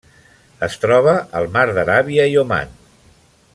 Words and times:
Es 0.67 0.77
troba 0.85 1.13
al 1.41 1.51
Mar 1.59 1.65
d'Aràbia 1.79 2.27
i 2.35 2.43
Oman. 2.47 2.75